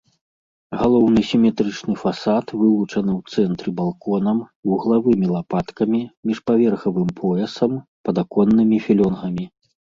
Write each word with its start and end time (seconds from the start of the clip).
Галоўны 0.83 1.21
сіметрычны 1.31 1.93
фасад 2.03 2.45
вылучаны 2.61 3.11
ў 3.19 3.35
цэнтры 3.35 3.69
балконам, 3.81 4.37
вуглавымі 4.71 5.25
лапаткамі, 5.35 6.01
міжпаверхавым 6.33 7.09
поясам, 7.23 7.71
падаконнымі 8.11 8.77
філёнгамі. 8.91 9.45